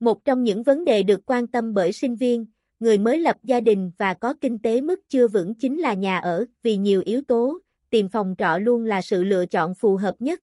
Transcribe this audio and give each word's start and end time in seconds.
Một 0.00 0.24
trong 0.24 0.44
những 0.44 0.62
vấn 0.62 0.84
đề 0.84 1.02
được 1.02 1.20
quan 1.26 1.46
tâm 1.46 1.74
bởi 1.74 1.92
sinh 1.92 2.16
viên, 2.16 2.46
người 2.80 2.98
mới 2.98 3.18
lập 3.18 3.36
gia 3.42 3.60
đình 3.60 3.90
và 3.98 4.14
có 4.14 4.34
kinh 4.40 4.58
tế 4.58 4.80
mức 4.80 5.00
chưa 5.08 5.28
vững 5.28 5.54
chính 5.54 5.80
là 5.80 5.94
nhà 5.94 6.18
ở, 6.18 6.44
vì 6.62 6.76
nhiều 6.76 7.02
yếu 7.04 7.22
tố, 7.22 7.58
tìm 7.90 8.08
phòng 8.08 8.34
trọ 8.38 8.58
luôn 8.58 8.84
là 8.84 9.02
sự 9.02 9.24
lựa 9.24 9.46
chọn 9.46 9.74
phù 9.74 9.96
hợp 9.96 10.14
nhất. 10.18 10.40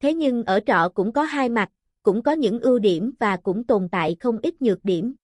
Thế 0.00 0.14
nhưng 0.14 0.44
ở 0.44 0.60
trọ 0.66 0.88
cũng 0.94 1.12
có 1.12 1.22
hai 1.22 1.48
mặt, 1.48 1.70
cũng 2.02 2.22
có 2.22 2.32
những 2.32 2.60
ưu 2.60 2.78
điểm 2.78 3.12
và 3.18 3.36
cũng 3.36 3.64
tồn 3.64 3.88
tại 3.88 4.16
không 4.20 4.38
ít 4.42 4.62
nhược 4.62 4.84
điểm. 4.84 5.14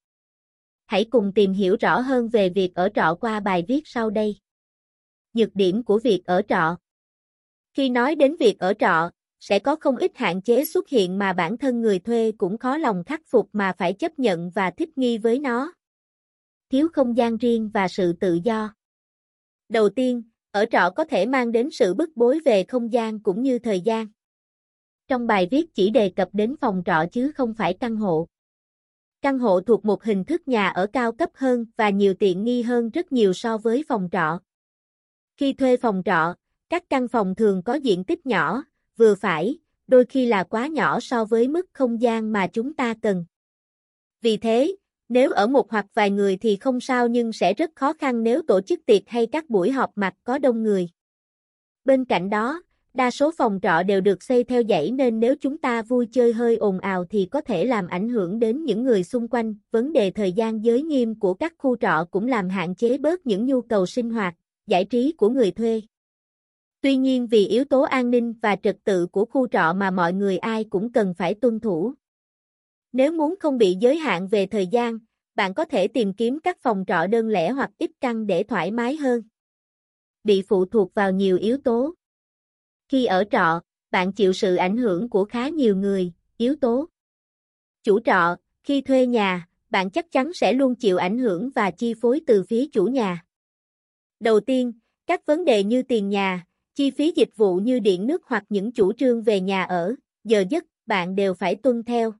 Hãy 0.86 1.04
cùng 1.04 1.32
tìm 1.34 1.52
hiểu 1.52 1.76
rõ 1.80 2.00
hơn 2.00 2.28
về 2.28 2.48
việc 2.48 2.74
ở 2.74 2.88
trọ 2.94 3.14
qua 3.20 3.40
bài 3.40 3.64
viết 3.68 3.82
sau 3.84 4.10
đây. 4.10 4.36
Nhược 5.32 5.54
điểm 5.54 5.82
của 5.82 5.98
việc 5.98 6.22
ở 6.24 6.42
trọ 6.48 6.76
Khi 7.74 7.88
nói 7.88 8.14
đến 8.14 8.36
việc 8.36 8.58
ở 8.58 8.74
trọ, 8.78 9.10
sẽ 9.40 9.58
có 9.58 9.76
không 9.76 9.96
ít 9.96 10.12
hạn 10.14 10.42
chế 10.42 10.64
xuất 10.64 10.88
hiện 10.88 11.18
mà 11.18 11.32
bản 11.32 11.58
thân 11.58 11.80
người 11.80 11.98
thuê 11.98 12.32
cũng 12.38 12.58
khó 12.58 12.76
lòng 12.76 13.04
khắc 13.04 13.20
phục 13.26 13.48
mà 13.52 13.72
phải 13.78 13.92
chấp 13.92 14.18
nhận 14.18 14.50
và 14.50 14.70
thích 14.70 14.98
nghi 14.98 15.18
với 15.18 15.38
nó. 15.38 15.72
Thiếu 16.70 16.88
không 16.92 17.16
gian 17.16 17.36
riêng 17.36 17.70
và 17.74 17.88
sự 17.88 18.12
tự 18.12 18.38
do. 18.44 18.74
Đầu 19.68 19.88
tiên, 19.88 20.22
ở 20.50 20.64
trọ 20.70 20.90
có 20.96 21.04
thể 21.04 21.26
mang 21.26 21.52
đến 21.52 21.68
sự 21.72 21.94
bức 21.94 22.16
bối 22.16 22.40
về 22.44 22.64
không 22.64 22.92
gian 22.92 23.20
cũng 23.20 23.42
như 23.42 23.58
thời 23.58 23.80
gian. 23.80 24.06
Trong 25.08 25.26
bài 25.26 25.48
viết 25.50 25.74
chỉ 25.74 25.90
đề 25.90 26.08
cập 26.16 26.28
đến 26.32 26.56
phòng 26.60 26.82
trọ 26.86 27.04
chứ 27.12 27.32
không 27.32 27.54
phải 27.54 27.74
căn 27.80 27.96
hộ. 27.96 28.28
Căn 29.22 29.38
hộ 29.38 29.60
thuộc 29.60 29.84
một 29.84 30.04
hình 30.04 30.24
thức 30.24 30.48
nhà 30.48 30.68
ở 30.68 30.86
cao 30.92 31.12
cấp 31.12 31.30
hơn 31.34 31.66
và 31.76 31.90
nhiều 31.90 32.14
tiện 32.14 32.44
nghi 32.44 32.62
hơn 32.62 32.90
rất 32.90 33.12
nhiều 33.12 33.32
so 33.32 33.58
với 33.58 33.84
phòng 33.88 34.08
trọ. 34.12 34.40
Khi 35.36 35.52
thuê 35.52 35.76
phòng 35.76 36.02
trọ, 36.04 36.34
các 36.68 36.84
căn 36.90 37.08
phòng 37.08 37.34
thường 37.34 37.62
có 37.62 37.74
diện 37.74 38.04
tích 38.04 38.26
nhỏ, 38.26 38.64
vừa 38.96 39.14
phải, 39.14 39.58
đôi 39.86 40.04
khi 40.04 40.26
là 40.26 40.44
quá 40.44 40.66
nhỏ 40.66 41.00
so 41.00 41.24
với 41.24 41.48
mức 41.48 41.66
không 41.72 42.00
gian 42.00 42.32
mà 42.32 42.46
chúng 42.46 42.74
ta 42.74 42.94
cần. 43.02 43.24
Vì 44.22 44.36
thế, 44.36 44.76
nếu 45.08 45.30
ở 45.30 45.46
một 45.46 45.70
hoặc 45.70 45.86
vài 45.94 46.10
người 46.10 46.36
thì 46.36 46.56
không 46.56 46.80
sao 46.80 47.08
nhưng 47.08 47.32
sẽ 47.32 47.54
rất 47.54 47.70
khó 47.74 47.92
khăn 47.92 48.22
nếu 48.22 48.42
tổ 48.42 48.60
chức 48.60 48.86
tiệc 48.86 49.02
hay 49.06 49.26
các 49.26 49.50
buổi 49.50 49.70
họp 49.70 49.90
mặt 49.94 50.14
có 50.24 50.38
đông 50.38 50.62
người. 50.62 50.88
Bên 51.84 52.04
cạnh 52.04 52.30
đó, 52.30 52.62
đa 52.94 53.10
số 53.10 53.30
phòng 53.38 53.58
trọ 53.62 53.82
đều 53.82 54.00
được 54.00 54.22
xây 54.22 54.44
theo 54.44 54.62
dãy 54.68 54.90
nên 54.90 55.20
nếu 55.20 55.34
chúng 55.40 55.58
ta 55.58 55.82
vui 55.82 56.06
chơi 56.12 56.32
hơi 56.32 56.56
ồn 56.56 56.80
ào 56.80 57.04
thì 57.04 57.28
có 57.30 57.40
thể 57.40 57.64
làm 57.64 57.86
ảnh 57.86 58.08
hưởng 58.08 58.38
đến 58.38 58.64
những 58.64 58.84
người 58.84 59.04
xung 59.04 59.28
quanh. 59.28 59.54
Vấn 59.70 59.92
đề 59.92 60.10
thời 60.10 60.32
gian 60.32 60.64
giới 60.64 60.82
nghiêm 60.82 61.18
của 61.20 61.34
các 61.34 61.52
khu 61.58 61.76
trọ 61.76 62.04
cũng 62.10 62.28
làm 62.28 62.48
hạn 62.48 62.74
chế 62.74 62.98
bớt 62.98 63.26
những 63.26 63.46
nhu 63.46 63.60
cầu 63.60 63.86
sinh 63.86 64.10
hoạt, 64.10 64.34
giải 64.66 64.84
trí 64.84 65.12
của 65.12 65.28
người 65.28 65.50
thuê. 65.50 65.82
Tuy 66.86 66.96
nhiên 66.96 67.26
vì 67.26 67.46
yếu 67.46 67.64
tố 67.64 67.82
an 67.82 68.10
ninh 68.10 68.34
và 68.42 68.56
trật 68.56 68.76
tự 68.84 69.06
của 69.06 69.24
khu 69.24 69.48
trọ 69.48 69.72
mà 69.76 69.90
mọi 69.90 70.12
người 70.12 70.38
ai 70.38 70.64
cũng 70.64 70.92
cần 70.92 71.14
phải 71.14 71.34
tuân 71.34 71.60
thủ. 71.60 71.94
Nếu 72.92 73.12
muốn 73.12 73.34
không 73.40 73.58
bị 73.58 73.76
giới 73.80 73.96
hạn 73.96 74.28
về 74.28 74.46
thời 74.46 74.66
gian, 74.66 74.98
bạn 75.34 75.54
có 75.54 75.64
thể 75.64 75.88
tìm 75.88 76.12
kiếm 76.12 76.38
các 76.40 76.58
phòng 76.60 76.84
trọ 76.86 77.06
đơn 77.06 77.28
lẻ 77.28 77.50
hoặc 77.50 77.70
ít 77.78 77.90
căn 78.00 78.26
để 78.26 78.42
thoải 78.42 78.70
mái 78.70 78.96
hơn. 78.96 79.22
Bị 80.24 80.42
phụ 80.48 80.66
thuộc 80.66 80.94
vào 80.94 81.12
nhiều 81.12 81.36
yếu 81.36 81.58
tố. 81.58 81.94
Khi 82.88 83.04
ở 83.06 83.24
trọ, 83.30 83.60
bạn 83.90 84.12
chịu 84.12 84.32
sự 84.32 84.56
ảnh 84.56 84.76
hưởng 84.76 85.08
của 85.10 85.24
khá 85.24 85.48
nhiều 85.48 85.76
người, 85.76 86.12
yếu 86.36 86.56
tố. 86.60 86.88
Chủ 87.82 88.00
trọ, 88.00 88.36
khi 88.62 88.80
thuê 88.80 89.06
nhà, 89.06 89.48
bạn 89.70 89.90
chắc 89.90 90.12
chắn 90.12 90.32
sẽ 90.34 90.52
luôn 90.52 90.74
chịu 90.74 90.96
ảnh 90.96 91.18
hưởng 91.18 91.50
và 91.54 91.70
chi 91.70 91.94
phối 92.00 92.20
từ 92.26 92.42
phía 92.42 92.66
chủ 92.72 92.86
nhà. 92.86 93.24
Đầu 94.20 94.40
tiên, 94.40 94.72
các 95.06 95.26
vấn 95.26 95.44
đề 95.44 95.64
như 95.64 95.82
tiền 95.82 96.08
nhà, 96.08 96.45
chi 96.76 96.90
phí 96.90 97.12
dịch 97.16 97.36
vụ 97.36 97.56
như 97.56 97.78
điện 97.78 98.06
nước 98.06 98.22
hoặc 98.26 98.44
những 98.48 98.72
chủ 98.72 98.92
trương 98.92 99.22
về 99.22 99.40
nhà 99.40 99.64
ở, 99.64 99.94
giờ 100.24 100.44
giấc, 100.50 100.64
bạn 100.86 101.14
đều 101.14 101.34
phải 101.34 101.54
tuân 101.54 101.82
theo. 101.84 102.12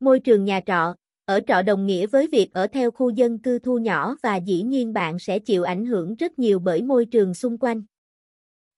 Môi 0.00 0.20
trường 0.20 0.44
nhà 0.44 0.60
trọ, 0.66 0.94
ở 1.24 1.40
trọ 1.46 1.62
đồng 1.62 1.86
nghĩa 1.86 2.06
với 2.06 2.26
việc 2.26 2.52
ở 2.52 2.66
theo 2.66 2.90
khu 2.90 3.10
dân 3.10 3.38
cư 3.38 3.58
thu 3.58 3.78
nhỏ 3.78 4.16
và 4.22 4.36
dĩ 4.36 4.62
nhiên 4.62 4.92
bạn 4.92 5.18
sẽ 5.18 5.38
chịu 5.38 5.62
ảnh 5.62 5.86
hưởng 5.86 6.14
rất 6.14 6.38
nhiều 6.38 6.58
bởi 6.58 6.82
môi 6.82 7.06
trường 7.06 7.34
xung 7.34 7.58
quanh. 7.58 7.82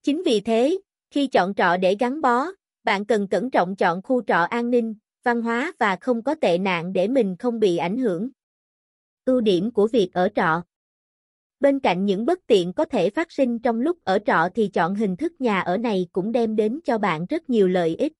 Chính 0.02 0.22
vì 0.26 0.40
thế, 0.40 0.78
khi 1.10 1.26
chọn 1.26 1.54
trọ 1.54 1.76
để 1.76 1.96
gắn 2.00 2.20
bó, 2.20 2.46
bạn 2.84 3.04
cần 3.04 3.28
cẩn 3.28 3.50
trọng 3.50 3.76
chọn 3.76 4.02
khu 4.02 4.22
trọ 4.22 4.38
an 4.38 4.70
ninh, 4.70 4.94
văn 5.22 5.42
hóa 5.42 5.72
và 5.78 5.96
không 6.00 6.22
có 6.22 6.34
tệ 6.34 6.58
nạn 6.58 6.92
để 6.92 7.08
mình 7.08 7.36
không 7.38 7.60
bị 7.60 7.76
ảnh 7.76 7.96
hưởng. 7.96 8.28
Ưu 9.24 9.40
điểm 9.40 9.70
của 9.70 9.86
việc 9.86 10.10
ở 10.12 10.28
trọ 10.34 10.62
Bên 11.64 11.80
cạnh 11.80 12.04
những 12.04 12.26
bất 12.26 12.46
tiện 12.46 12.72
có 12.72 12.84
thể 12.84 13.10
phát 13.10 13.32
sinh 13.32 13.58
trong 13.58 13.80
lúc 13.80 13.98
ở 14.04 14.18
trọ 14.26 14.48
thì 14.54 14.68
chọn 14.68 14.94
hình 14.94 15.16
thức 15.16 15.40
nhà 15.40 15.60
ở 15.60 15.76
này 15.76 16.06
cũng 16.12 16.32
đem 16.32 16.56
đến 16.56 16.80
cho 16.84 16.98
bạn 16.98 17.26
rất 17.26 17.50
nhiều 17.50 17.68
lợi 17.68 17.96
ích. 17.96 18.12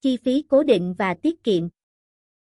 Chi 0.00 0.16
phí 0.16 0.44
cố 0.48 0.62
định 0.62 0.94
và 0.98 1.14
tiết 1.14 1.44
kiệm 1.44 1.68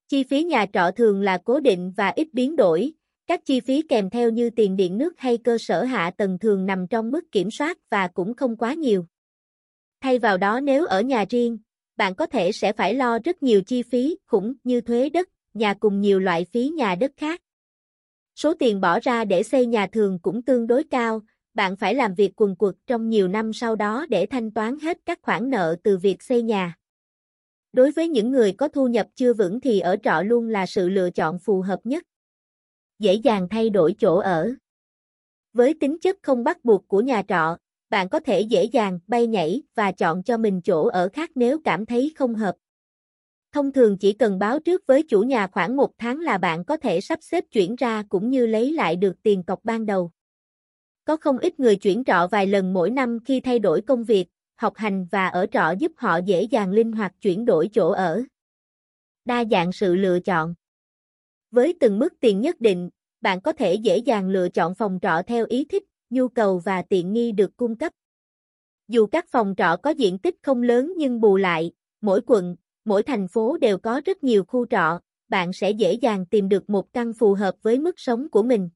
Chi 0.07 0.23
phí 0.23 0.43
nhà 0.43 0.65
trọ 0.73 0.91
thường 0.95 1.21
là 1.21 1.37
cố 1.37 1.59
định 1.59 1.93
và 1.97 2.07
ít 2.15 2.27
biến 2.33 2.55
đổi, 2.55 2.93
các 3.27 3.45
chi 3.45 3.59
phí 3.59 3.81
kèm 3.81 4.09
theo 4.09 4.29
như 4.29 4.49
tiền 4.49 4.75
điện 4.75 4.97
nước 4.97 5.13
hay 5.17 5.37
cơ 5.37 5.57
sở 5.57 5.83
hạ 5.83 6.11
tầng 6.17 6.39
thường 6.39 6.65
nằm 6.65 6.87
trong 6.87 7.11
mức 7.11 7.31
kiểm 7.31 7.51
soát 7.51 7.77
và 7.89 8.07
cũng 8.07 8.33
không 8.33 8.55
quá 8.55 8.73
nhiều. 8.73 9.05
Thay 10.01 10.19
vào 10.19 10.37
đó 10.37 10.59
nếu 10.59 10.85
ở 10.85 11.01
nhà 11.01 11.25
riêng, 11.29 11.57
bạn 11.97 12.15
có 12.15 12.25
thể 12.25 12.51
sẽ 12.51 12.73
phải 12.73 12.93
lo 12.93 13.19
rất 13.19 13.43
nhiều 13.43 13.61
chi 13.61 13.83
phí 13.83 14.17
khủng 14.27 14.53
như 14.63 14.81
thuế 14.81 15.09
đất, 15.09 15.29
nhà 15.53 15.73
cùng 15.73 16.01
nhiều 16.01 16.19
loại 16.19 16.45
phí 16.45 16.69
nhà 16.69 16.95
đất 16.95 17.11
khác. 17.17 17.41
Số 18.39 18.53
tiền 18.53 18.81
bỏ 18.81 18.99
ra 18.99 19.25
để 19.25 19.43
xây 19.43 19.65
nhà 19.65 19.87
thường 19.87 20.19
cũng 20.19 20.41
tương 20.41 20.67
đối 20.67 20.83
cao, 20.83 21.21
bạn 21.53 21.75
phải 21.75 21.95
làm 21.95 22.15
việc 22.15 22.41
quần 22.41 22.55
quật 22.55 22.75
trong 22.87 23.09
nhiều 23.09 23.27
năm 23.27 23.53
sau 23.53 23.75
đó 23.75 24.05
để 24.09 24.25
thanh 24.25 24.51
toán 24.51 24.79
hết 24.79 24.97
các 25.05 25.19
khoản 25.21 25.49
nợ 25.49 25.75
từ 25.83 25.97
việc 25.97 26.23
xây 26.23 26.41
nhà. 26.41 26.75
Đối 27.73 27.91
với 27.91 28.07
những 28.07 28.31
người 28.31 28.51
có 28.51 28.67
thu 28.67 28.87
nhập 28.87 29.07
chưa 29.15 29.33
vững 29.33 29.61
thì 29.61 29.79
ở 29.79 29.95
trọ 30.03 30.21
luôn 30.21 30.47
là 30.47 30.65
sự 30.65 30.89
lựa 30.89 31.09
chọn 31.09 31.39
phù 31.39 31.61
hợp 31.61 31.79
nhất. 31.83 32.03
Dễ 32.99 33.13
dàng 33.13 33.47
thay 33.49 33.69
đổi 33.69 33.95
chỗ 33.99 34.15
ở. 34.15 34.53
Với 35.53 35.73
tính 35.79 35.97
chất 36.01 36.17
không 36.21 36.43
bắt 36.43 36.65
buộc 36.65 36.87
của 36.87 37.01
nhà 37.01 37.23
trọ, 37.27 37.57
bạn 37.89 38.09
có 38.09 38.19
thể 38.19 38.41
dễ 38.41 38.63
dàng 38.63 38.99
bay 39.07 39.27
nhảy 39.27 39.63
và 39.75 39.91
chọn 39.91 40.23
cho 40.23 40.37
mình 40.37 40.61
chỗ 40.61 40.87
ở 40.87 41.09
khác 41.13 41.31
nếu 41.35 41.59
cảm 41.63 41.85
thấy 41.85 42.11
không 42.15 42.35
hợp. 42.35 42.55
Thông 43.51 43.71
thường 43.71 43.97
chỉ 43.97 44.13
cần 44.13 44.39
báo 44.39 44.59
trước 44.59 44.87
với 44.87 45.03
chủ 45.03 45.21
nhà 45.21 45.47
khoảng 45.47 45.75
một 45.75 45.91
tháng 45.97 46.19
là 46.19 46.37
bạn 46.37 46.65
có 46.65 46.77
thể 46.77 47.01
sắp 47.01 47.19
xếp 47.21 47.43
chuyển 47.51 47.75
ra 47.75 48.03
cũng 48.09 48.29
như 48.29 48.45
lấy 48.45 48.73
lại 48.73 48.95
được 48.95 49.15
tiền 49.23 49.43
cọc 49.43 49.59
ban 49.63 49.85
đầu. 49.85 50.11
Có 51.05 51.17
không 51.17 51.37
ít 51.37 51.59
người 51.59 51.75
chuyển 51.75 52.03
trọ 52.03 52.27
vài 52.31 52.47
lần 52.47 52.73
mỗi 52.73 52.89
năm 52.89 53.19
khi 53.25 53.39
thay 53.39 53.59
đổi 53.59 53.81
công 53.81 54.03
việc, 54.03 54.27
học 54.55 54.73
hành 54.75 55.07
và 55.11 55.27
ở 55.27 55.45
trọ 55.45 55.71
giúp 55.79 55.91
họ 55.97 56.17
dễ 56.17 56.43
dàng 56.43 56.71
linh 56.71 56.91
hoạt 56.91 57.13
chuyển 57.21 57.45
đổi 57.45 57.69
chỗ 57.73 57.89
ở. 57.89 58.23
Đa 59.25 59.43
dạng 59.51 59.71
sự 59.71 59.95
lựa 59.95 60.19
chọn. 60.19 60.53
Với 61.51 61.73
từng 61.79 61.99
mức 61.99 62.13
tiền 62.19 62.41
nhất 62.41 62.61
định, 62.61 62.89
bạn 63.21 63.41
có 63.41 63.53
thể 63.53 63.73
dễ 63.73 63.97
dàng 63.97 64.29
lựa 64.29 64.49
chọn 64.49 64.75
phòng 64.75 64.99
trọ 65.01 65.21
theo 65.27 65.45
ý 65.49 65.65
thích, 65.65 65.83
nhu 66.09 66.27
cầu 66.27 66.59
và 66.59 66.81
tiện 66.81 67.13
nghi 67.13 67.31
được 67.31 67.57
cung 67.57 67.75
cấp. 67.75 67.93
Dù 68.87 69.07
các 69.07 69.25
phòng 69.27 69.53
trọ 69.57 69.77
có 69.83 69.89
diện 69.89 70.19
tích 70.19 70.35
không 70.43 70.61
lớn 70.61 70.93
nhưng 70.97 71.21
bù 71.21 71.37
lại, 71.37 71.71
mỗi 72.01 72.21
quận, 72.25 72.55
mỗi 72.89 73.03
thành 73.03 73.27
phố 73.27 73.57
đều 73.61 73.77
có 73.77 74.01
rất 74.05 74.23
nhiều 74.23 74.43
khu 74.47 74.65
trọ, 74.65 74.99
bạn 75.29 75.53
sẽ 75.53 75.71
dễ 75.71 75.93
dàng 75.93 76.25
tìm 76.25 76.49
được 76.49 76.69
một 76.69 76.93
căn 76.93 77.13
phù 77.19 77.33
hợp 77.33 77.55
với 77.63 77.79
mức 77.79 77.99
sống 77.99 78.29
của 78.31 78.43
mình. 78.43 78.69